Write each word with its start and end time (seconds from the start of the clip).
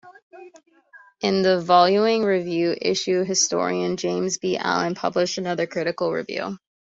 In 1.19 1.43
the 1.43 1.63
following 1.63 2.23
"Review" 2.23 2.75
issue, 2.81 3.23
historian 3.23 3.97
James 3.97 4.39
B. 4.39 4.57
Allen 4.57 4.95
published 4.95 5.37
another 5.37 5.67
critical 5.67 6.11
review. 6.11 6.57